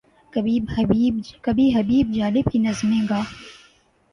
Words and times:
کبھی 1.43 1.69
حبیب 1.75 2.13
جالب 2.13 2.51
کی 2.51 2.59
نظمیں 2.59 3.01
گا۔ 3.09 3.21